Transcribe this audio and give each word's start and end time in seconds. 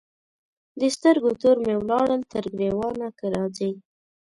د 0.79 0.81
سترګو 0.95 1.31
تور 1.41 1.57
مي 1.65 1.75
ولاړل 1.77 2.21
تر 2.33 2.43
ګرېوانه 2.57 3.07
که 3.17 3.25
راځې 3.35 3.71